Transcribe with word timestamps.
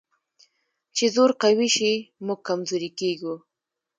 چې 0.95 1.05
زور 1.15 1.31
قوي 1.41 1.69
شي، 1.75 1.93
موږ 2.25 2.39
کمزوري 2.47 2.89
کېږو. 2.99 3.35